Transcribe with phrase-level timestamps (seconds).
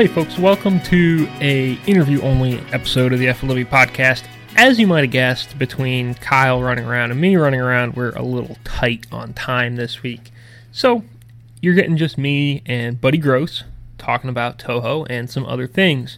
[0.00, 4.24] Hey folks, welcome to a interview only episode of the FLW podcast.
[4.56, 8.22] As you might have guessed, between Kyle running around and me running around, we're a
[8.22, 10.32] little tight on time this week.
[10.72, 11.04] So
[11.60, 13.64] you're getting just me and Buddy Gross
[13.98, 16.16] talking about Toho and some other things.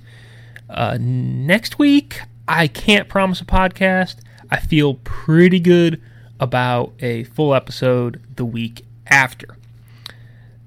[0.73, 4.17] Uh, next week, I can't promise a podcast.
[4.51, 6.01] I feel pretty good
[6.41, 9.57] about a full episode the week after.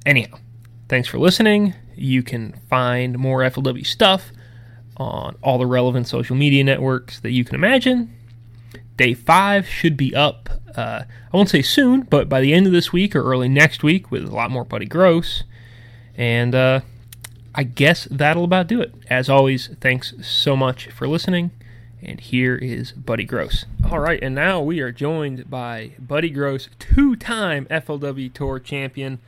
[0.05, 0.38] Anyhow,
[0.88, 1.73] thanks for listening.
[1.96, 4.32] You can find more FLW stuff
[4.98, 8.16] on all the relevant social media networks that you can imagine.
[8.98, 12.72] Day five should be up, uh, I won't say soon, but by the end of
[12.72, 15.44] this week or early next week with a lot more Buddy Gross.
[16.16, 16.82] And uh,
[17.58, 18.94] I guess that'll about do it.
[19.09, 21.52] As always, thanks so much for listening.
[22.02, 23.66] And here is Buddy Gross.
[23.90, 29.20] All right, and now we are joined by Buddy Gross, two time FLW Tour champion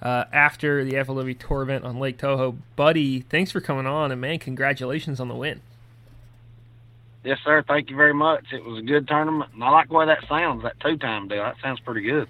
[0.00, 2.56] uh, after the FLW Tour event on Lake Toho.
[2.76, 5.60] Buddy, thanks for coming on, and man, congratulations on the win.
[7.24, 7.64] Yes, sir.
[7.66, 8.46] Thank you very much.
[8.52, 10.62] It was a good tournament, and I like the way that sounds.
[10.62, 11.42] That two-time deal.
[11.42, 12.28] That sounds pretty good.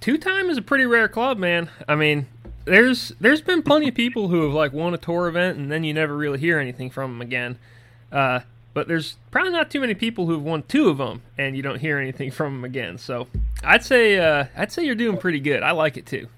[0.00, 1.68] Two-time is a pretty rare club, man.
[1.88, 2.26] I mean,
[2.64, 5.84] there's there's been plenty of people who have like won a tour event and then
[5.84, 7.58] you never really hear anything from them again.
[8.12, 8.40] Uh,
[8.74, 11.80] but there's probably not too many people who've won two of them and you don't
[11.80, 12.98] hear anything from them again.
[12.98, 13.26] So
[13.64, 15.62] I'd say uh, I'd say you're doing pretty good.
[15.62, 16.28] I like it too.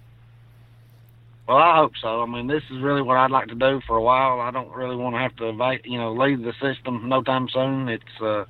[1.51, 2.23] Well, I hope so.
[2.23, 4.39] I mean, this is really what I'd like to do for a while.
[4.41, 7.89] I don't really want to have to, you know, leave the system no time soon.
[7.89, 8.45] It's uh,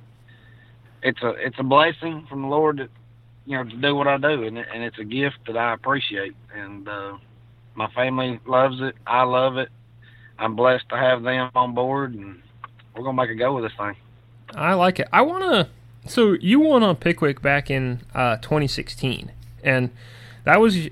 [1.01, 2.89] it's a it's a blessing from the Lord that
[3.47, 6.35] you know to do what I do, and and it's a gift that I appreciate.
[6.53, 7.17] And uh,
[7.75, 8.95] my family loves it.
[9.05, 9.69] I love it.
[10.37, 12.41] I'm blessed to have them on board, and
[12.95, 13.95] we're gonna make a go with this thing.
[14.55, 15.07] I like it.
[15.13, 15.69] I want to.
[16.09, 19.31] So you won on Pickwick back in uh, 2016,
[19.63, 19.91] and
[20.43, 20.89] that was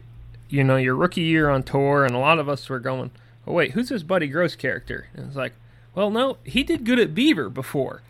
[0.49, 3.11] you know, your rookie year on tour, and a lot of us were going,
[3.47, 5.07] oh, wait, who's this Buddy Gross character?
[5.13, 5.53] And it's like,
[5.93, 8.01] well, no, he did good at Beaver before,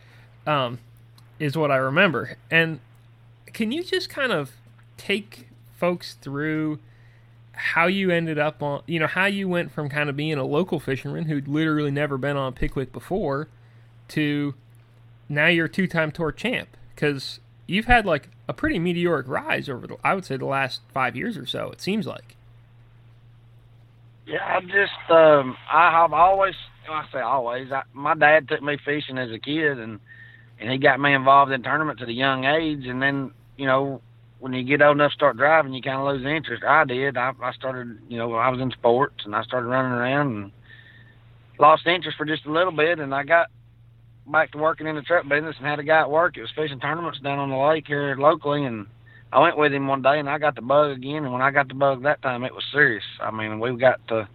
[0.47, 0.79] um,
[1.37, 2.37] is what I remember.
[2.49, 2.79] And
[3.47, 4.51] can you just kind of
[4.97, 6.79] take folks through
[7.59, 10.45] how you ended up on, you know, how you went from kind of being a
[10.45, 13.49] local fisherman who'd literally never been on a Pickwick before
[14.09, 14.55] to
[15.27, 16.69] now you're a two time tour champ?
[16.95, 20.81] Because you've had like a pretty meteoric rise over the, I would say the last
[20.93, 21.69] five years or so.
[21.69, 22.37] It seems like.
[24.25, 26.55] Yeah, I just um, I have always
[26.89, 27.71] I say always.
[27.71, 29.99] I, my dad took me fishing as a kid, and
[30.59, 32.85] and he got me involved in tournaments at a young age.
[32.85, 34.01] And then you know
[34.39, 36.63] when you get old enough to start driving, you kind of lose interest.
[36.63, 37.17] I did.
[37.17, 40.51] I, I started you know I was in sports, and I started running around and
[41.59, 43.47] lost interest for just a little bit, and I got
[44.27, 46.37] back to working in the truck business and had a guy at work.
[46.37, 48.87] It was fishing tournaments down on the lake here locally, and
[49.31, 51.23] I went with him one day and I got the bug again.
[51.23, 53.03] And when I got the bug that time, it was serious.
[53.21, 54.27] I mean, we got to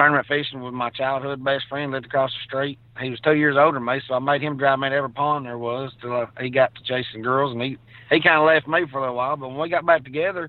[0.00, 2.78] tournament fishing with my childhood best friend lived across the street.
[2.98, 5.10] He was two years older than me, so I made him drive me to every
[5.10, 7.76] pond there was till he got to chasing girls, and he
[8.10, 9.36] he kind of left me for a little while.
[9.36, 10.48] But when we got back together,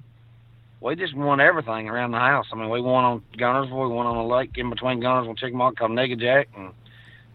[0.79, 2.45] we just won everything around the house.
[2.53, 5.37] I mean, we won on Guntersville, we won on a lake in between Guntersville and
[5.37, 6.71] Chickamauga called Nickajack, and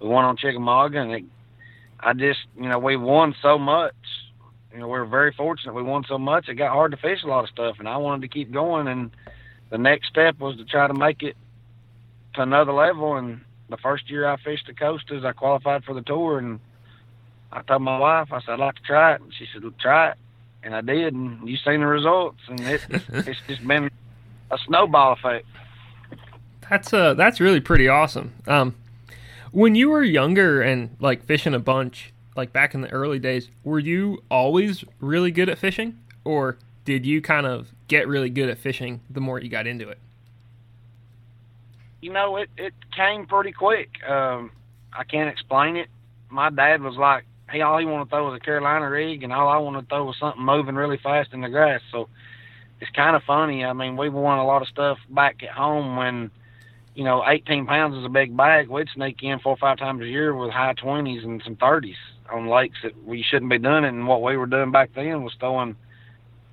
[0.00, 1.24] we won on Chickamauga, and it,
[2.00, 3.94] I just, you know, we won so much.
[4.72, 5.74] You know, we were very fortunate.
[5.74, 6.48] We won so much.
[6.48, 8.88] It got hard to fish a lot of stuff, and I wanted to keep going.
[8.88, 9.10] And
[9.70, 11.36] the next step was to try to make it
[12.36, 13.16] to another level.
[13.16, 16.60] And the first year I fished the Costas, I qualified for the tour, and
[17.52, 20.10] I told my wife, I said I'd like to try it, and she said, "Try
[20.10, 20.16] it,"
[20.62, 21.14] and I did.
[21.14, 23.90] And you've seen the results, and it, it's just been
[24.50, 25.46] a snowball effect.
[26.68, 28.34] That's uh, that's really pretty awesome.
[28.46, 28.74] Um,
[29.52, 33.50] when you were younger and like fishing a bunch, like back in the early days,
[33.64, 38.48] were you always really good at fishing, or did you kind of get really good
[38.48, 39.98] at fishing the more you got into it?
[42.06, 43.88] You know, it it came pretty quick.
[44.08, 44.52] Um,
[44.92, 45.88] I can't explain it.
[46.30, 49.32] My dad was like, "Hey, all he wanted to throw was a Carolina rig, and
[49.32, 52.08] all I wanted to throw was something moving really fast in the grass." So
[52.80, 53.64] it's kind of funny.
[53.64, 56.30] I mean, we won a lot of stuff back at home when
[56.94, 58.68] you know, 18 pounds is a big bag.
[58.68, 61.96] We'd sneak in four or five times a year with high 20s and some 30s
[62.32, 63.88] on lakes that we shouldn't be doing it.
[63.88, 65.74] And what we were doing back then was throwing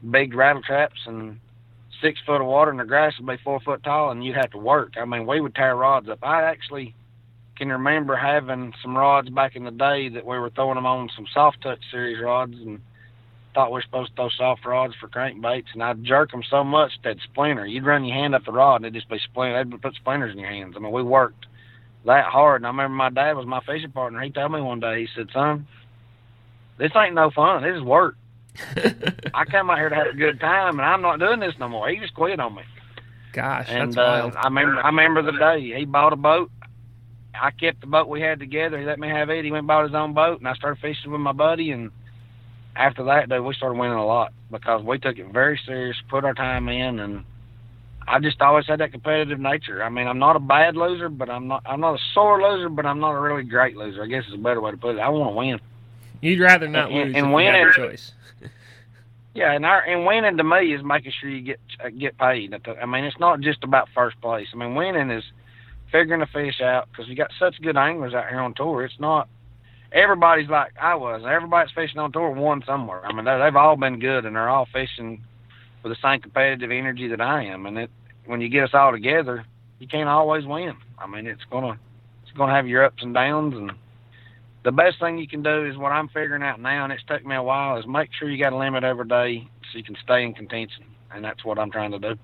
[0.09, 1.39] big rattle traps and
[2.03, 4.51] six foot of water, and the grass would be four foot tall, and you'd have
[4.51, 4.93] to work.
[5.01, 6.19] I mean, we would tear rods up.
[6.21, 6.93] I actually
[7.55, 11.09] can remember having some rods back in the day that we were throwing them on
[11.15, 12.81] some soft touch series rods and
[13.53, 16.63] thought we were supposed to throw soft rods for crankbaits, and I'd jerk them so
[16.63, 17.65] much they'd splinter.
[17.65, 19.63] You'd run your hand up the rod, and it'd just be splinter.
[19.63, 20.73] They'd put splinters in your hands.
[20.75, 21.45] I mean, we worked
[22.05, 22.61] that hard.
[22.61, 24.21] And I remember my dad was my fishing partner.
[24.21, 25.67] He told me one day, he said, "Son,
[26.77, 27.63] this ain't no fun.
[27.63, 28.15] This is work.
[29.33, 31.69] I come out here to have a good time, and I'm not doing this no
[31.69, 32.63] more." He just quit on me.
[33.33, 34.35] Gosh, and that's wild.
[34.35, 36.51] Uh, I remember, I remember the day he bought a boat.
[37.33, 38.79] I kept the boat we had together.
[38.79, 39.43] He let me have it.
[39.43, 41.71] He went and bought his own boat, and I started fishing with my buddy.
[41.71, 41.91] And
[42.75, 46.25] after that, dude, we started winning a lot because we took it very serious, put
[46.25, 47.25] our time in, and
[48.07, 49.83] I just always had that competitive nature.
[49.83, 52.69] I mean, I'm not a bad loser, but I'm not I'm not a sore loser,
[52.69, 54.03] but I'm not a really great loser.
[54.03, 54.99] I guess is a better way to put it.
[54.99, 55.59] I want to win.
[56.23, 58.13] You'd rather not And- lose and if win you had a choice.
[59.35, 62.53] Yeah, and our and winning to me is making sure you get uh, get paid.
[62.79, 64.47] I mean, it's not just about first place.
[64.53, 65.23] I mean, winning is
[65.91, 68.83] figuring the fish out because you got such good anglers out here on tour.
[68.85, 69.27] It's not
[69.91, 71.23] everybody's like I was.
[71.27, 73.03] Everybody's fishing on tour won somewhere.
[73.03, 75.23] I mean, they, they've all been good, and they're all fishing
[75.81, 77.65] with the same competitive energy that I am.
[77.65, 77.89] And it
[78.27, 79.45] when you get us all together,
[79.79, 80.75] you can't always win.
[80.99, 81.79] I mean, it's gonna
[82.21, 83.71] it's gonna have your ups and downs and
[84.63, 87.25] the best thing you can do is what I'm figuring out now, and it's took
[87.25, 89.97] me a while, is make sure you got a limit every day so you can
[90.03, 92.15] stay in contention, and that's what I'm trying to do.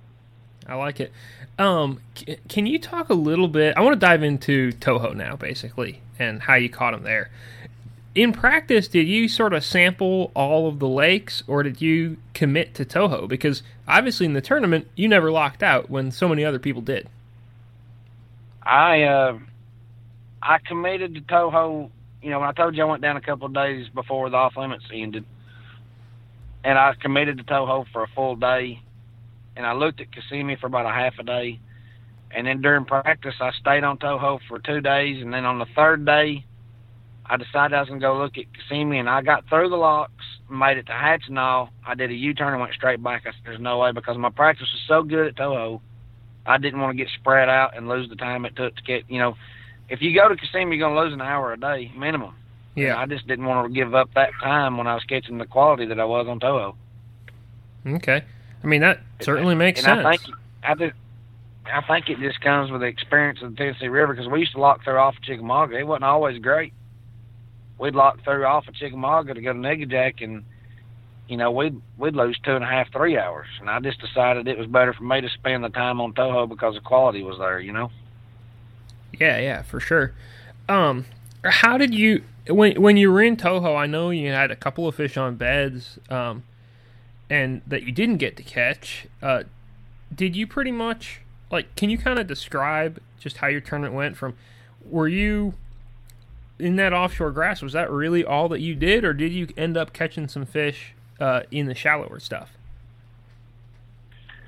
[0.68, 1.12] I like it.
[1.58, 2.00] Um,
[2.48, 3.76] can you talk a little bit?
[3.76, 7.30] I want to dive into Toho now, basically, and how you caught him there.
[8.16, 12.74] In practice, did you sort of sample all of the lakes, or did you commit
[12.76, 13.28] to Toho?
[13.28, 17.08] Because obviously, in the tournament, you never locked out when so many other people did.
[18.64, 19.40] I uh,
[20.42, 21.90] I committed to Toho.
[22.22, 24.36] You know, when I told you I went down a couple of days before the
[24.36, 25.26] off limits ended,
[26.64, 28.82] and I committed to Toho for a full day,
[29.56, 31.60] and I looked at Kissimmee for about a half a day,
[32.32, 35.66] and then during practice I stayed on Toho for two days, and then on the
[35.76, 36.46] third day,
[37.26, 40.26] I decided I was gonna go look at Kissimmee, and I got through the locks,
[40.50, 41.70] made it to Hatchineha.
[41.88, 43.22] I did a U-turn and went straight back.
[43.28, 45.80] I said, "There's no way," because my practice was so good at Toho.
[46.46, 49.04] I didn't want to get spread out and lose the time it took to get,
[49.10, 49.38] you know,
[49.90, 52.34] if you go to Kissimmee, you're going to lose an hour a day minimum.
[52.76, 52.98] And Yeah.
[52.98, 55.86] I just didn't want to give up that time when I was catching the quality
[55.88, 56.76] that I was on Toho.
[57.86, 58.24] Okay.
[58.64, 60.06] I mean, that certainly makes and sense.
[60.06, 60.96] I think, I just,
[61.66, 64.54] I think it just comes with the experience of the Tennessee River because we used
[64.54, 65.78] to lock through off of Chickamauga.
[65.78, 66.74] It wasn't always great.
[67.78, 70.44] We'd lock through off of Chickamauga to go to Nickajack, and
[71.30, 73.48] you know we'd we'd lose two and a half, three hours.
[73.62, 76.50] And I just decided it was better for me to spend the time on Toho
[76.50, 77.60] because the quality was there.
[77.60, 77.92] You know.
[79.20, 80.14] Yeah, yeah, for sure.
[80.68, 81.06] Um,
[81.44, 83.78] how did you when when you were in Toho?
[83.78, 86.44] I know you had a couple of fish on beds, um,
[87.30, 89.08] and that you didn't get to catch.
[89.22, 89.44] Uh,
[90.14, 91.22] did you pretty much
[91.52, 91.76] like?
[91.76, 94.18] Can you kind of describe just how your tournament went?
[94.18, 94.36] From
[94.86, 95.54] were you
[96.58, 97.62] in that offshore grass?
[97.62, 100.94] Was that really all that you did, or did you end up catching some fish
[101.20, 102.52] uh, in the shallower stuff?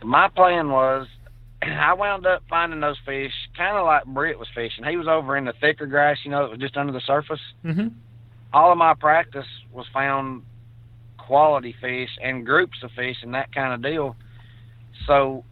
[0.04, 1.08] my plan was
[1.62, 4.84] I wound up finding those fish kind of like Britt was fishing.
[4.84, 7.40] He was over in the thicker grass, you know, that was just under the surface.
[7.64, 7.90] Mm-hmm.
[8.54, 10.44] All of my practice was found
[11.18, 14.16] quality fish and groups of fish and that kind of deal.
[15.06, 15.46] So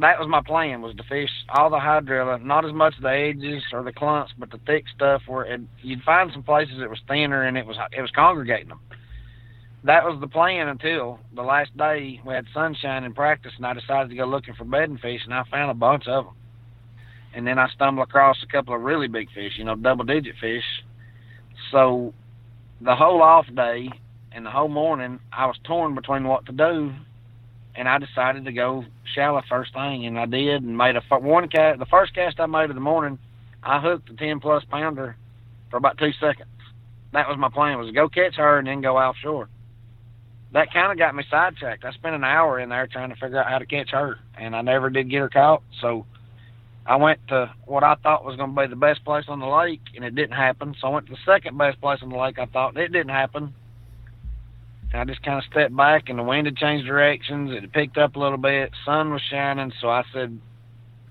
[0.00, 3.62] that was my plan was to fish all the hydrilla, not as much the edges
[3.72, 7.00] or the clumps, but the thick stuff where it, you'd find some places that was
[7.08, 8.80] thinner and it was it was congregating them
[9.84, 13.72] that was the plan until the last day we had sunshine in practice and I
[13.72, 16.34] decided to go looking for bedding fish and I found a bunch of them.
[17.36, 20.34] And then I stumbled across a couple of really big fish, you know, double digit
[20.40, 20.64] fish.
[21.70, 22.12] So
[22.80, 23.90] the whole off day
[24.32, 26.92] and the whole morning I was torn between what to do
[27.74, 28.84] and I decided to go
[29.14, 32.46] shallow first thing and I did and made a one cast the first cast I
[32.46, 33.18] made of the morning
[33.62, 35.16] I hooked a 10 plus pounder
[35.70, 36.48] for about 2 seconds.
[37.12, 39.48] That was my plan was to go catch her and then go offshore
[40.52, 41.84] that kind of got me sidetracked.
[41.84, 44.54] I spent an hour in there trying to figure out how to catch her, and
[44.54, 45.62] I never did get her caught.
[45.82, 46.06] So
[46.88, 49.46] I went to what I thought was going to be the best place on the
[49.46, 50.74] lake, and it didn't happen.
[50.80, 52.38] So I went to the second best place on the lake.
[52.38, 53.54] I thought it didn't happen.
[54.92, 57.50] And I just kind of stepped back, and the wind had changed directions.
[57.50, 58.70] It had picked up a little bit.
[58.84, 60.38] Sun was shining, so I said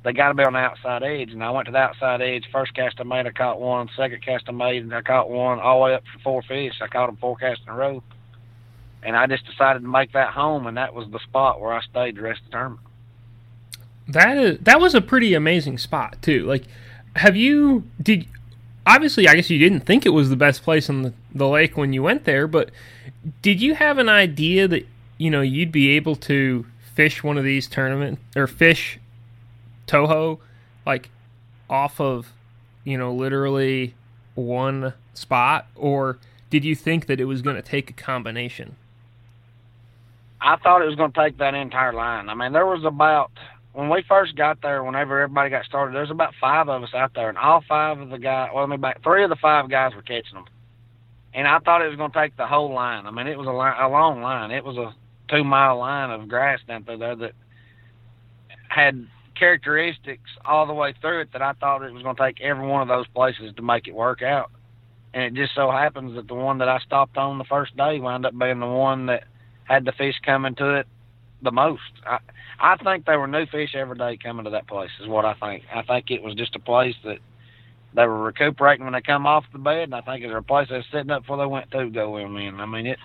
[0.05, 1.31] they got to be on the outside edge.
[1.31, 2.45] And I went to the outside edge.
[2.53, 3.89] First cast I made, I caught one.
[3.97, 5.59] Second cast I made, and I caught one.
[5.59, 6.75] All the way up for four fish.
[6.81, 8.01] I caught them four casts in a row
[9.05, 11.81] and I just decided to make that home, and that was the spot where I
[11.81, 12.84] stayed the rest of the tournament.
[14.07, 16.45] That is that was a pretty amazing spot too.
[16.45, 16.63] Like,
[17.15, 18.27] have you did
[18.85, 21.75] obviously I guess you didn't think it was the best place on the, the lake
[21.75, 22.69] when you went there, but
[23.41, 27.43] did you have an idea that you know you'd be able to fish one of
[27.43, 28.99] these tournament or fish
[29.87, 30.39] Toho
[30.85, 31.09] like
[31.69, 32.31] off of
[32.83, 33.95] you know literally
[34.35, 36.19] one spot, or
[36.49, 38.75] did you think that it was going to take a combination?
[40.41, 42.29] I thought it was going to take that entire line.
[42.29, 43.31] I mean, there was about
[43.75, 46.93] when we first got there, whenever everybody got started, there was about five of us
[46.95, 49.35] out there, and all five of the guys, well, I mean, about three of the
[49.35, 50.45] five guys were catching them.
[51.33, 53.05] And I thought it was going to take the whole line.
[53.05, 54.51] I mean, it was a, line, a long line.
[54.51, 54.95] It was a
[55.29, 57.33] two mile line of grass down through there that
[58.69, 59.05] had
[59.37, 62.65] characteristics all the way through it that I thought it was going to take every
[62.65, 64.51] one of those places to make it work out.
[65.13, 67.99] And it just so happens that the one that I stopped on the first day
[67.99, 69.25] wound up being the one that
[69.65, 70.87] had the fish coming to it
[71.41, 71.81] the most.
[72.05, 72.19] I,
[72.59, 74.91] I think there were new fish every day coming to that place.
[75.01, 75.63] Is what I think.
[75.73, 77.19] I think it was just a place that
[77.93, 80.41] they were recuperating when they come off the bed, and I think it was a
[80.41, 82.59] place they were sitting up before they went to go in.
[82.59, 82.99] I mean, it.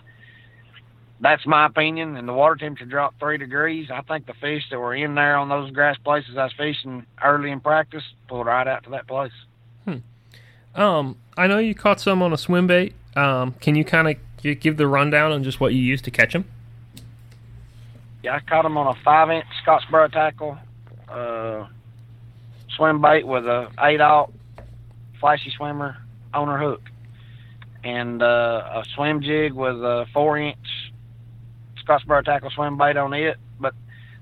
[1.22, 2.16] That's my opinion.
[2.16, 3.90] And the water temperature dropped three degrees.
[3.92, 7.04] I think the fish that were in there on those grass places I was fishing
[7.22, 9.32] early in practice pulled right out to that place.
[9.84, 10.80] Hmm.
[10.80, 12.94] Um, I know you caught some on a swim bait.
[13.16, 16.32] Um, can you kind of give the rundown on just what you used to catch
[16.32, 16.46] them?
[18.22, 20.58] Yeah, I caught them on a five inch Scottsboro tackle,
[21.08, 21.66] uh,
[22.76, 24.30] swim bait with a eight aught
[25.18, 25.96] flashy swimmer
[26.34, 26.82] on her hook,
[27.82, 28.26] and uh,
[28.74, 30.58] a swim jig with a four inch
[31.82, 33.38] Scottsboro tackle swim bait on it.
[33.58, 33.72] But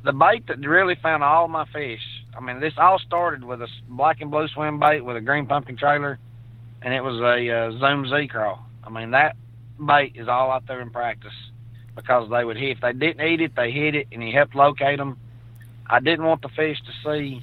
[0.05, 2.03] the bait that really found all my fish,
[2.37, 5.47] I mean, this all started with a black and blue swim bait with a green
[5.47, 6.21] pumpkin trailer,
[6.83, 8.65] and it was a uh, Zoom Z crawl.
[8.85, 9.35] I mean, that
[9.85, 11.33] bait is all out there in practice
[11.99, 12.77] because they would hit.
[12.77, 15.19] If they didn't eat it, they hit it, and he helped locate them.
[15.85, 17.43] I didn't want the fish to see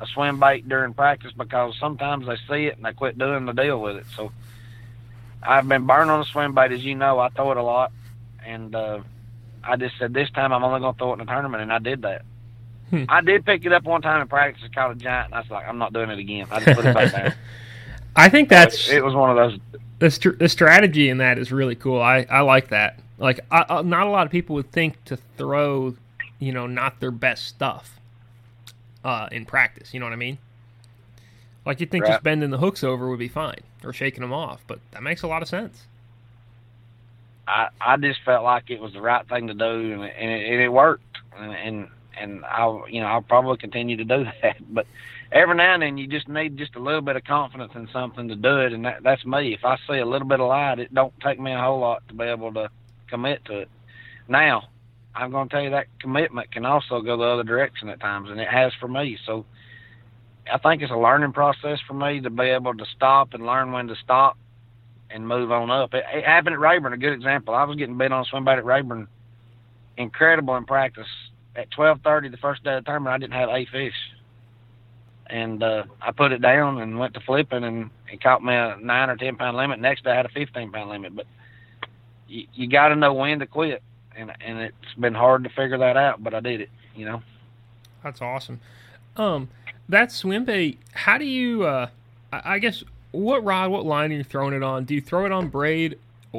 [0.00, 3.52] a swim bait during practice because sometimes they see it and they quit doing the
[3.52, 4.06] deal with it.
[4.14, 4.30] So
[5.42, 7.18] I've been burning on the swim bait, as you know.
[7.18, 7.90] I throw it a lot,
[8.46, 9.00] and uh,
[9.64, 11.72] I just said this time I'm only going to throw it in the tournament, and
[11.72, 12.22] I did that.
[12.90, 13.04] Hmm.
[13.08, 15.40] I did pick it up one time in practice and caught a giant, and I
[15.40, 16.46] was like, I'm not doing it again.
[16.48, 17.34] I just put it back down.
[18.16, 19.58] I think that's it, it was one of those.
[19.98, 22.00] The, st- the strategy in that is really cool.
[22.00, 23.00] I, I like that.
[23.20, 25.94] Like, I, I, not a lot of people would think to throw,
[26.38, 28.00] you know, not their best stuff
[29.04, 29.92] uh, in practice.
[29.92, 30.38] You know what I mean?
[31.66, 32.14] Like, you'd think right.
[32.14, 35.22] just bending the hooks over would be fine or shaking them off, but that makes
[35.22, 35.86] a lot of sense.
[37.46, 40.30] I I just felt like it was the right thing to do, and it, and
[40.30, 44.24] it, and it worked, and, and and I'll you know I'll probably continue to do
[44.42, 44.86] that, but
[45.32, 48.28] every now and then you just need just a little bit of confidence in something
[48.28, 49.52] to do it, and that, that's me.
[49.52, 52.06] If I see a little bit of light, it don't take me a whole lot
[52.08, 52.70] to be able to
[53.10, 53.68] commit to it.
[54.28, 54.68] Now,
[55.14, 58.30] I'm going to tell you that commitment can also go the other direction at times,
[58.30, 59.18] and it has for me.
[59.26, 59.44] So
[60.50, 63.72] I think it's a learning process for me to be able to stop and learn
[63.72, 64.38] when to stop
[65.10, 65.94] and move on up.
[65.94, 67.54] It, it happened at Rayburn, a good example.
[67.54, 69.08] I was getting bit on a swim bait at Rayburn,
[69.96, 71.08] incredible in practice.
[71.56, 73.94] At 12:30, the first day of the tournament, I didn't have a fish,
[75.26, 78.76] and uh, I put it down and went to flipping, and it caught me a
[78.80, 79.80] nine or ten pound limit.
[79.80, 81.26] Next day, I had a 15 pound limit, but
[82.30, 83.82] you, got to know when to quit,
[84.16, 86.70] and and it's been hard to figure that out, but I did it.
[86.94, 87.22] You know.
[88.02, 88.60] That's awesome.
[89.16, 89.48] Um,
[89.88, 90.78] that swim bait.
[90.92, 91.64] How do you?
[91.64, 91.88] Uh,
[92.32, 94.84] I guess what rod, what line are you throwing it on?
[94.84, 95.98] Do you throw it on braid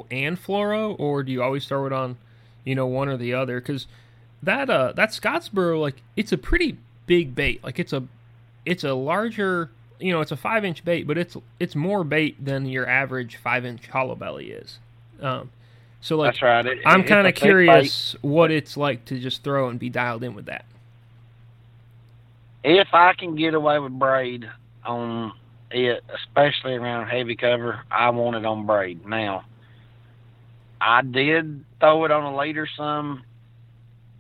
[0.10, 2.18] and fluoro, or do you always throw it on,
[2.64, 3.60] you know, one or the other?
[3.60, 3.88] Because
[4.42, 7.64] that uh that Scottsboro, like, it's a pretty big bait.
[7.64, 8.04] Like, it's a
[8.66, 9.70] it's a larger,
[10.00, 13.36] you know, it's a five inch bait, but it's it's more bait than your average
[13.36, 14.80] five inch hollow belly is.
[15.20, 15.52] Um,
[16.02, 16.66] so like, That's right.
[16.66, 20.34] It, I'm kind of curious what it's like to just throw and be dialed in
[20.34, 20.66] with that.
[22.64, 24.50] If I can get away with braid
[24.84, 25.34] on
[25.70, 29.06] it, especially around heavy cover, I want it on braid.
[29.06, 29.46] Now,
[30.80, 33.24] I did throw it on a leader some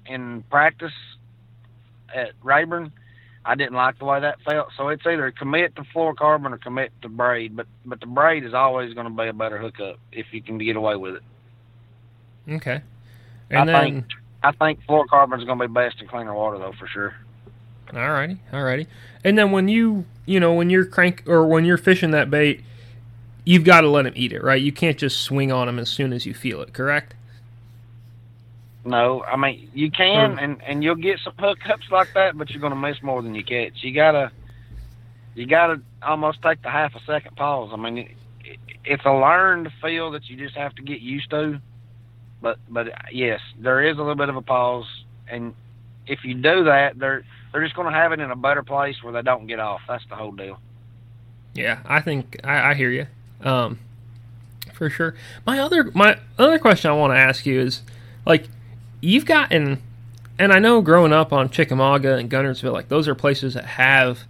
[0.05, 0.93] in practice
[2.13, 2.91] at Rayburn.
[3.43, 6.91] I didn't like the way that felt, so it's either commit to fluorocarbon or commit
[7.01, 7.55] to braid.
[7.55, 10.59] But but the braid is always going to be a better hookup if you can
[10.59, 11.23] get away with it.
[12.51, 12.81] Okay.
[13.49, 14.05] And I then, think
[14.43, 17.15] I think fluorocarbon is going to be best in cleaner water though for sure.
[17.87, 18.87] Alrighty, alrighty.
[19.23, 22.63] And then when you you know when you're crank or when you're fishing that bait,
[23.43, 24.61] you've got to let him eat it, right?
[24.61, 27.15] You can't just swing on him as soon as you feel it, correct?
[28.83, 32.61] No, I mean you can, and and you'll get some hookups like that, but you're
[32.61, 33.83] going to miss more than you catch.
[33.83, 34.31] You gotta,
[35.35, 37.69] you gotta almost take the half a second pause.
[37.73, 37.97] I mean,
[38.43, 41.59] it, it's a learned feel that you just have to get used to.
[42.41, 44.85] But but yes, there is a little bit of a pause,
[45.27, 45.53] and
[46.07, 49.03] if you do that, they're they're just going to have it in a better place
[49.03, 49.81] where they don't get off.
[49.87, 50.59] That's the whole deal.
[51.53, 53.07] Yeah, I think I, I hear you,
[53.43, 53.79] um,
[54.73, 55.15] for sure.
[55.45, 57.81] My other my other question I want to ask you is,
[58.25, 58.47] like,
[59.01, 59.81] you've gotten,
[60.39, 64.21] and I know growing up on Chickamauga and Guntersville, like those are places that have,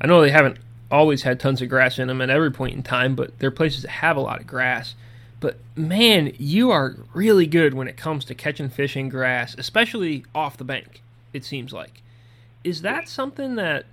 [0.00, 0.58] I know they haven't
[0.90, 3.82] always had tons of grass in them at every point in time, but they're places
[3.82, 4.94] that have a lot of grass.
[5.42, 10.24] But man, you are really good when it comes to catching fish in grass, especially
[10.36, 11.02] off the bank.
[11.34, 12.02] It seems like.
[12.64, 13.86] is that something that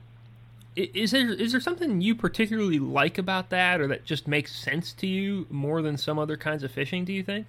[0.75, 4.93] is there is there something you particularly like about that, or that just makes sense
[4.93, 7.03] to you more than some other kinds of fishing?
[7.03, 7.47] Do you think?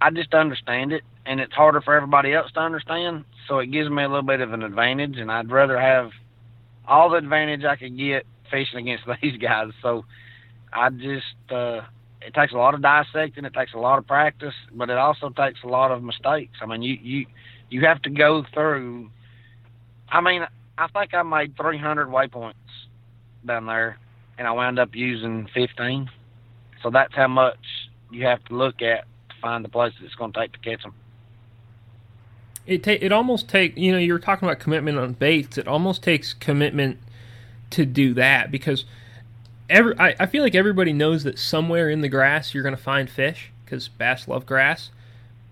[0.00, 3.24] I just understand it, and it's harder for everybody else to understand.
[3.48, 6.12] So it gives me a little bit of an advantage, and I'd rather have
[6.88, 9.72] all the advantage I could get fishing against these guys.
[9.82, 10.06] So
[10.72, 11.82] I just uh,
[12.22, 15.30] it takes a lot of dissecting, it takes a lot of practice, but it also
[15.30, 16.58] takes a lot of mistakes.
[16.60, 17.26] I mean, you you
[17.70, 19.10] you have to go through.
[20.08, 20.46] I mean,
[20.78, 22.54] I think I made 300 waypoints
[23.46, 23.98] down there,
[24.38, 26.10] and I wound up using 15.
[26.82, 27.58] So that's how much
[28.10, 30.58] you have to look at to find the place that it's going to take to
[30.58, 30.94] catch them.
[32.66, 35.58] It ta- it almost take you know you were talking about commitment on baits.
[35.58, 36.98] It almost takes commitment
[37.70, 38.84] to do that because
[39.68, 42.82] every I, I feel like everybody knows that somewhere in the grass you're going to
[42.82, 44.90] find fish because bass love grass,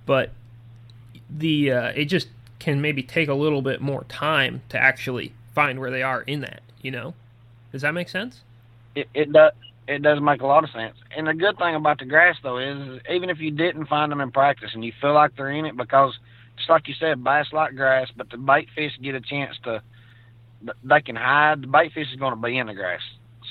[0.06, 0.30] but
[1.28, 5.80] the uh, it just can maybe take a little bit more time to actually find
[5.80, 6.62] where they are in that.
[6.82, 7.14] You know,
[7.72, 8.42] does that make sense?
[8.94, 9.52] It, it does.
[9.88, 10.96] It does make a lot of sense.
[11.16, 14.20] And the good thing about the grass, though, is even if you didn't find them
[14.20, 16.16] in practice and you feel like they're in it, because
[16.56, 19.82] just like you said, bass like grass, but the bait fish get a chance to.
[20.84, 21.62] They can hide.
[21.62, 23.00] The bait fish is going to be in the grass.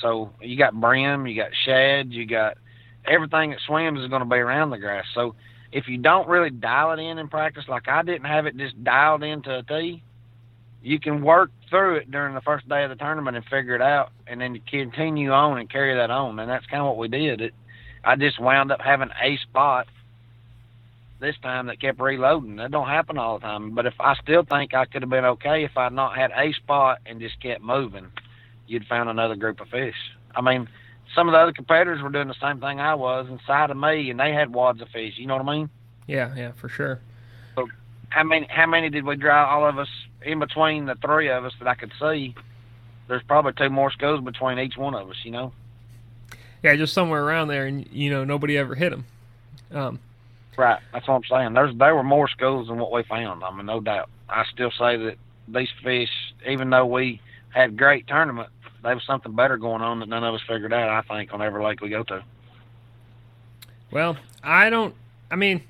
[0.01, 2.57] So you got brim, you got shad, you got
[3.05, 5.05] everything that swims is going to be around the grass.
[5.13, 5.35] So
[5.71, 8.83] if you don't really dial it in in practice, like I didn't have it just
[8.83, 10.03] dialed into a tee,
[10.81, 13.81] you can work through it during the first day of the tournament and figure it
[13.81, 16.39] out, and then continue on and carry that on.
[16.39, 17.41] And that's kind of what we did.
[17.41, 17.53] It,
[18.03, 19.87] I just wound up having a spot
[21.19, 22.55] this time that kept reloading.
[22.55, 23.75] That don't happen all the time.
[23.75, 26.53] But if I still think I could have been okay if I'd not had a
[26.53, 28.07] spot and just kept moving,
[28.69, 29.95] you'd found another group of fish.
[30.35, 30.67] I mean,
[31.15, 34.09] some of the other competitors were doing the same thing I was inside of me,
[34.09, 35.13] and they had wads of fish.
[35.17, 35.69] You know what I mean?
[36.07, 36.99] Yeah, yeah, for sure.
[37.55, 37.67] So,
[38.09, 39.45] how many how many did we draw?
[39.45, 39.89] All of us
[40.21, 42.35] in between the three of us that I could see.
[43.07, 45.17] There's probably two more schools between each one of us.
[45.23, 45.53] You know?
[46.61, 49.05] Yeah, just somewhere around there, and you know nobody ever hit them.
[49.71, 49.99] Um,
[50.57, 50.79] right.
[50.93, 51.53] That's what I'm saying.
[51.53, 53.43] There's there were more schools than what we found.
[53.43, 54.09] I mean, no doubt.
[54.29, 55.15] I still say that
[55.47, 56.09] these fish,
[56.47, 58.49] even though we had great tournament,
[58.83, 60.89] there was something better going on that none of us figured out.
[60.89, 62.23] I think on every lake we go to.
[63.91, 64.95] Well, I don't.
[65.31, 65.63] I mean,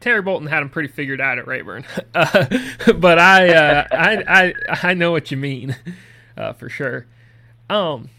[0.00, 2.46] Terry Bolton had him pretty figured out at Rayburn, uh,
[2.96, 4.54] but I, uh, I, I,
[4.90, 5.76] I know what you mean
[6.36, 7.06] uh, for sure.
[7.70, 8.10] Um,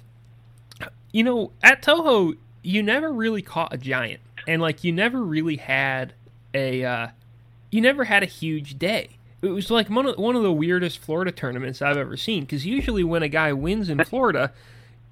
[1.12, 5.58] you know, at Toho, you never really caught a giant, and like you never really
[5.58, 6.14] had
[6.54, 7.08] a, uh,
[7.72, 11.00] you never had a huge day it was like one of, one of the weirdest
[11.00, 14.52] Florida tournaments I've ever seen because usually when a guy wins in Florida,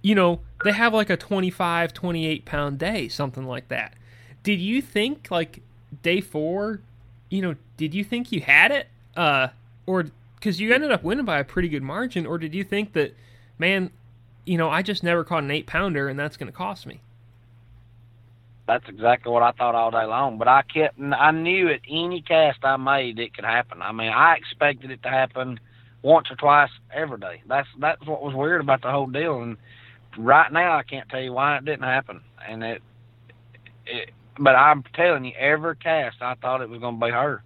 [0.02, 3.94] you know, they have like a 25, 28 pound day, something like that.
[4.42, 5.62] Did you think like
[6.02, 6.82] day 4,
[7.30, 9.50] you know, did you think you had it uh
[9.86, 10.06] or
[10.42, 13.16] cuz you ended up winning by a pretty good margin or did you think that
[13.60, 13.92] man,
[14.46, 17.02] you know, I just never caught an 8 pounder and that's going to cost me?
[18.66, 20.38] That's exactly what I thought all day long.
[20.38, 23.82] But I kept, I knew at any cast I made it could happen.
[23.82, 25.60] I mean, I expected it to happen
[26.02, 27.42] once or twice every day.
[27.48, 29.42] That's that's what was weird about the whole deal.
[29.42, 29.58] And
[30.18, 32.22] right now, I can't tell you why it didn't happen.
[32.48, 32.82] And it,
[33.86, 37.44] it, but I'm telling you, every cast I thought it was going to be her.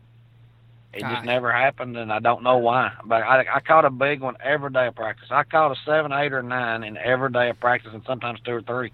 [0.93, 2.91] It just never happened, and I don't know why.
[3.06, 5.27] But I, I caught a big one every day of practice.
[5.30, 8.53] I caught a seven, eight, or nine in every day of practice, and sometimes two
[8.53, 8.91] or three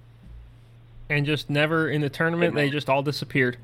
[1.09, 2.55] and just never in the tournament.
[2.55, 3.57] They just all disappeared.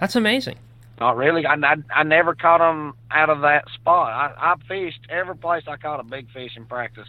[0.00, 0.58] That's amazing.
[1.00, 1.44] Not really.
[1.44, 4.12] I, I, I never caught them out of that spot.
[4.12, 7.08] I, I fished every place I caught a big fish in practice,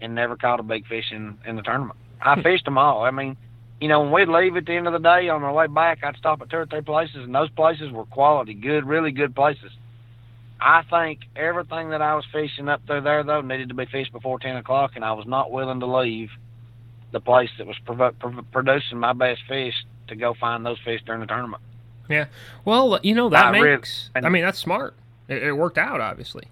[0.00, 1.98] and never caught a big fish in in the tournament.
[2.20, 3.02] I fished them all.
[3.02, 3.36] I mean,
[3.80, 6.04] you know, when we'd leave at the end of the day on our way back,
[6.04, 9.34] I'd stop at two or three places, and those places were quality, good, really good
[9.34, 9.72] places.
[10.60, 14.12] I think everything that I was fishing up through there though needed to be fished
[14.12, 16.30] before ten o'clock, and I was not willing to leave
[17.12, 19.74] the place that was prov- prov- producing my best fish
[20.08, 21.62] to go find those fish during the tournament.
[22.08, 22.26] Yeah,
[22.64, 24.10] well, you know that I makes.
[24.14, 24.94] Really, I mean, that's smart.
[25.28, 26.44] It, it, worked out, obviously.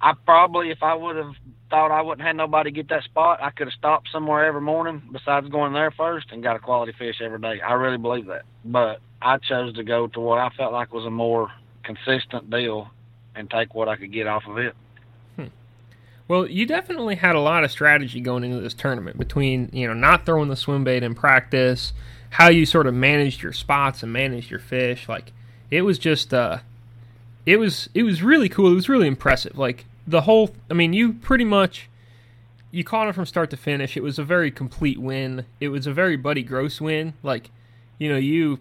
[0.00, 1.34] I probably, if I would have
[1.68, 5.02] thought I wouldn't have nobody get that spot, I could have stopped somewhere every morning
[5.12, 7.60] besides going there first and got a quality fish every day.
[7.60, 8.42] I really believe that.
[8.64, 11.52] But I chose to go to what I felt like was a more
[11.84, 12.90] consistent deal
[13.34, 14.74] and take what I could get off of it.
[16.30, 19.94] Well, you definitely had a lot of strategy going into this tournament between, you know,
[19.94, 21.92] not throwing the swim bait in practice,
[22.30, 25.08] how you sort of managed your spots and managed your fish.
[25.08, 25.32] Like
[25.72, 26.58] it was just uh
[27.46, 28.70] it was it was really cool.
[28.70, 29.58] It was really impressive.
[29.58, 31.88] Like the whole I mean, you pretty much
[32.70, 33.96] you caught it from start to finish.
[33.96, 35.46] It was a very complete win.
[35.58, 37.14] It was a very Buddy Gross win.
[37.24, 37.50] Like,
[37.98, 38.60] you know, you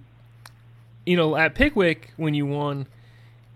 [1.05, 2.87] you know, at Pickwick when you won,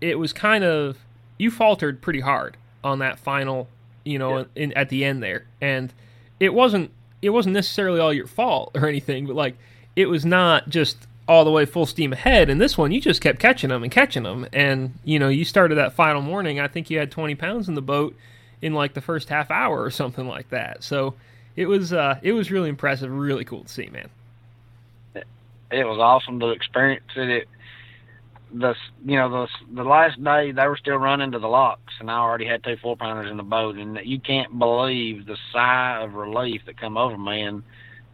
[0.00, 0.98] it was kind of
[1.36, 3.66] you faltered pretty hard on that final,
[4.04, 4.44] you know, Yeah.
[4.56, 5.92] in, at the end there, and
[6.40, 6.90] it wasn't
[7.22, 9.56] it wasn't necessarily all your fault or anything, but like
[9.96, 12.50] it was not just all the way full steam ahead.
[12.50, 15.44] And this one, you just kept catching them and catching them, and you know, you
[15.44, 16.60] started that final morning.
[16.60, 18.14] I think you had twenty pounds in the boat
[18.60, 20.82] in like the first half hour or something like that.
[20.84, 21.14] So
[21.56, 24.08] it was uh, it was really impressive, really cool to see, man.
[25.70, 27.28] it was awesome to experience it.
[27.30, 27.48] it
[28.56, 32.10] the you know the the last day they were still running to the locks, and
[32.10, 36.00] I already had two four pounders in the boat, and you can't believe the sigh
[36.02, 37.42] of relief that come over me.
[37.42, 37.62] And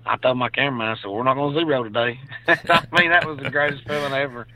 [0.07, 3.26] I told my cameraman, I said, "We're not going to zero today." I mean, that
[3.26, 4.46] was the greatest feeling ever.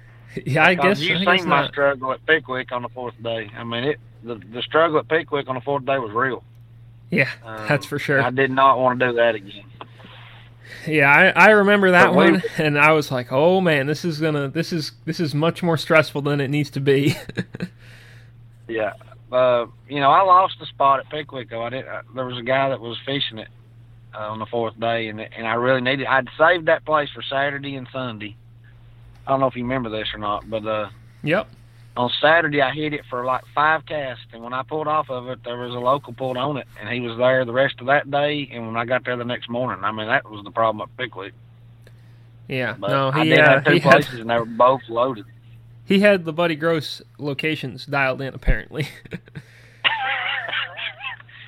[0.47, 1.71] Yeah, I Because guess you seen my not.
[1.71, 3.51] struggle at Pickwick on the fourth day.
[3.57, 6.43] I mean, it the the struggle at Pickwick on the fourth day was real.
[7.11, 8.21] Yeah, Um, that's for sure.
[8.23, 9.65] I did not want to do that again.
[10.87, 14.05] Yeah, I, I remember that But we- one, and I was like, "Oh man, this
[14.05, 17.17] is gonna this is this is much more stressful than it needs to be."
[18.69, 18.95] Yeah.
[19.31, 21.51] Uh, you know, I lost the spot at Pickwick.
[21.51, 21.87] Though I did.
[21.87, 23.49] Uh, there was a guy that was fishing it
[24.15, 26.07] uh, on the fourth day, and and I really needed.
[26.07, 28.37] I'd saved that place for Saturday and Sunday.
[29.27, 30.89] I don't know if you remember this or not, but uh,
[31.23, 31.49] yep.
[31.97, 35.29] On Saturday I hit it for like five casts, and when I pulled off of
[35.29, 37.87] it, there was a local pulled on it, and he was there the rest of
[37.87, 38.49] that day.
[38.53, 40.97] And when I got there the next morning, I mean that was the problem at
[40.97, 41.33] Pickwick.
[42.49, 42.75] Yeah.
[42.79, 44.83] But no, I he did uh, have two he had, places, and they were both
[44.89, 45.25] loaded.
[45.85, 48.89] he had the Buddy Gross locations dialed in apparently.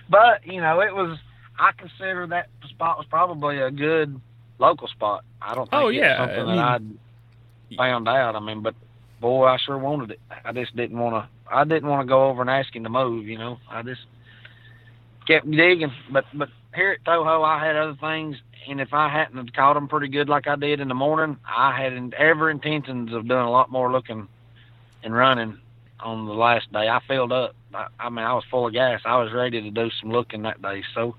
[0.09, 1.19] but you know, it was.
[1.59, 4.21] I consider that spot was probably a good
[4.59, 5.25] local spot.
[5.41, 6.83] I don't think Oh, it's yeah, something I that
[7.73, 8.37] I'd found out.
[8.37, 8.75] I mean, but
[9.21, 10.21] boy, I sure wanted it.
[10.45, 11.55] I just didn't want to.
[11.55, 13.27] I didn't want to go over and ask him to move.
[13.27, 14.03] You know, I just
[15.27, 15.93] kept digging.
[16.11, 18.37] But but here at Toho, I had other things,
[18.69, 21.37] and if I hadn't have caught them pretty good like I did in the morning,
[21.47, 24.29] I had ever intentions of doing a lot more looking
[25.03, 25.59] and running
[26.01, 26.89] on the last day.
[26.89, 27.55] I filled up.
[27.75, 29.01] I, I mean, I was full of gas.
[29.05, 30.83] I was ready to do some looking that day.
[30.95, 31.17] So,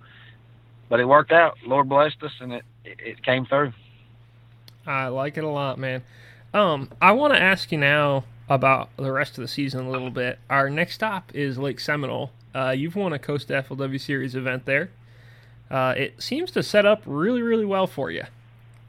[0.90, 1.58] but it worked out.
[1.66, 3.74] Lord blessed us, and it, it came through.
[4.86, 6.04] I like it a lot, man.
[6.54, 10.10] Um, I want to ask you now about the rest of the season a little
[10.10, 10.40] bit.
[10.50, 12.32] Our next stop is Lake Seminole.
[12.56, 14.90] Uh, you've won a Costa FLW Series event there.
[15.70, 18.24] Uh, it seems to set up really, really well for you.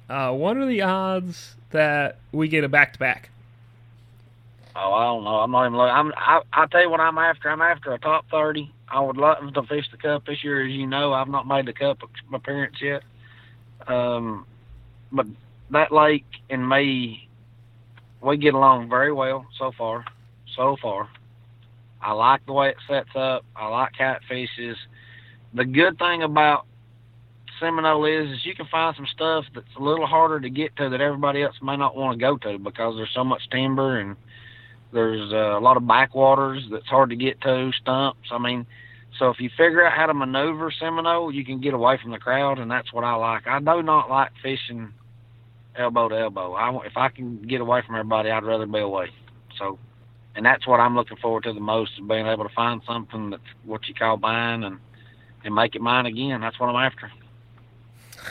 [0.09, 3.31] Uh, what are the odds that we get a back to back?
[4.77, 5.41] Oh, I don't know.
[5.41, 5.95] I'm not even looking.
[5.95, 6.13] I'm.
[6.17, 7.51] I I tell you what I'm after.
[7.51, 8.73] I'm after a top thirty.
[8.89, 10.65] I would love to fish the cup this year.
[10.65, 11.99] As you know, I've not made the cup
[12.33, 13.03] appearance yet.
[13.87, 14.47] Um,
[15.11, 15.27] but
[15.71, 17.28] that lake in me,
[18.21, 20.05] we get along very well so far.
[20.57, 21.09] So far,
[22.01, 23.45] I like the way it sets up.
[23.55, 24.75] I like catfishes.
[25.55, 26.67] The good thing about
[27.61, 30.89] Seminole is, is you can find some stuff that's a little harder to get to
[30.89, 34.17] that everybody else may not want to go to because there's so much timber and
[34.93, 38.29] there's uh, a lot of backwaters that's hard to get to, stumps.
[38.31, 38.67] I mean,
[39.19, 42.19] so if you figure out how to maneuver Seminole, you can get away from the
[42.19, 43.47] crowd, and that's what I like.
[43.47, 44.93] I do not like fishing
[45.79, 46.55] elbow to elbow.
[46.55, 49.11] I, if I can get away from everybody, I'd rather be away.
[49.59, 49.79] So,
[50.35, 53.31] and that's what I'm looking forward to the most is being able to find something
[53.31, 54.79] that's what you call mine and
[55.45, 56.41] and make it mine again.
[56.41, 57.11] That's what I'm after.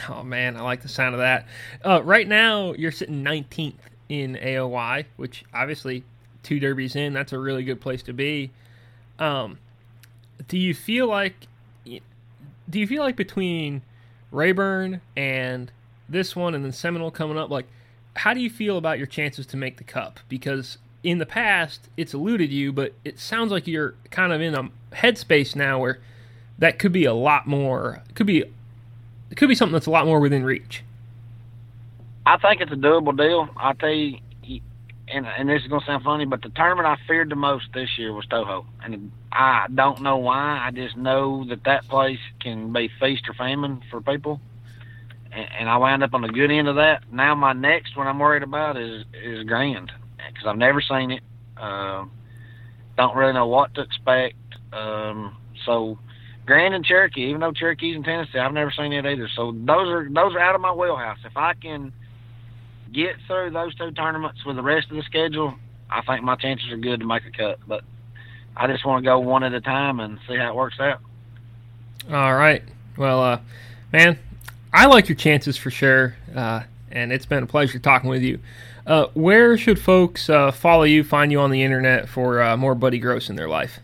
[0.10, 1.48] Oh man, I like the sound of that.
[1.84, 3.76] Uh, right now, you're sitting 19th
[4.10, 6.04] in AOY, which obviously
[6.44, 8.52] two derbies in, that's a really good place to be.
[9.20, 9.58] Um,
[10.48, 11.48] do you feel like
[11.86, 13.82] do you feel like between
[14.32, 15.72] Rayburn and
[16.10, 17.68] this one and then Seminole coming up, like
[18.16, 20.20] how do you feel about your chances to make the cup?
[20.28, 24.56] Because in the past it's eluded you, but it sounds like you're kind of in
[24.56, 26.00] a headspace now where
[26.58, 28.44] that could be a lot more could be
[29.30, 30.84] it could be something that's a lot more within reach.
[32.26, 33.50] I think it's a doable deal.
[33.56, 34.20] I tell you,
[35.08, 37.98] and and this is gonna sound funny, but the tournament I feared the most this
[37.98, 40.62] year was Toho, and I don't know why.
[40.66, 44.42] I just know that that place can be feast or famine for people,
[45.38, 47.04] and, I wound up on the good end of that.
[47.12, 51.24] Now my next one I'm worried about is is Grand because I've never seen it.
[51.58, 52.12] Um,
[52.98, 54.36] don't really know what to expect.
[54.74, 56.00] Um, so
[56.46, 59.30] Grand and Cherokee, even though Cherokee's in Tennessee, I've never seen it either.
[59.36, 61.20] So those are those are out of my wheelhouse.
[61.26, 61.94] If I can
[62.92, 65.56] get through those two tournaments with the rest of the schedule,
[65.90, 67.60] I think my chances are good to make a cut.
[67.68, 67.84] But
[68.56, 71.02] I just want to go one at a time and see how it works out.
[72.12, 72.64] All right.
[72.98, 73.40] Well, uh,
[73.92, 74.18] man,
[74.78, 76.62] I like your chances for sure, uh,
[76.92, 78.38] and it's been a pleasure talking with you.
[78.86, 82.76] Uh, where should folks uh, follow you, find you on the internet for uh, more
[82.76, 83.80] Buddy Gross in their life?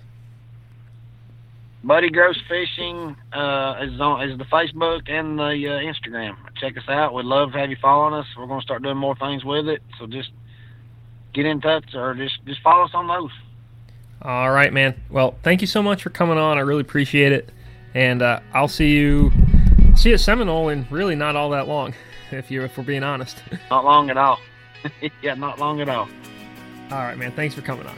[1.83, 6.35] Buddy Gross Fishing uh, is on is the Facebook and the uh, Instagram.
[6.57, 7.15] Check us out.
[7.15, 8.27] We'd love to have you following us.
[8.37, 9.81] We're going to start doing more things with it.
[9.97, 10.29] So just
[11.33, 13.31] get in touch or just just follow us on those.
[14.21, 14.93] All right, man.
[15.09, 16.59] Well, thank you so much for coming on.
[16.59, 17.49] I really appreciate it,
[17.95, 19.31] and uh, I'll see you
[19.95, 21.93] see a Seminole in really not all that long,
[22.31, 23.41] if you if we're being honest.
[23.69, 24.39] Not long at all.
[25.21, 26.09] yeah, not long at all.
[26.91, 27.31] All right, man.
[27.31, 27.97] Thanks for coming on.